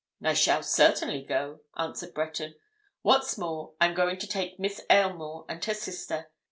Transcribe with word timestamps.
"I 0.23 0.33
shall 0.33 0.63
certainly 0.63 1.21
go," 1.21 1.59
answered 1.77 2.15
Breton. 2.15 2.55
"What's 3.03 3.37
more, 3.37 3.73
I'm 3.79 3.93
going 3.93 4.17
to 4.17 4.27
take 4.27 4.57
Miss 4.59 4.81
Aylmore 4.89 5.45
and 5.47 5.63
her 5.65 5.75
sister. 5.75 6.31